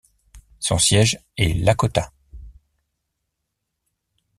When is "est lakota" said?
1.37-2.11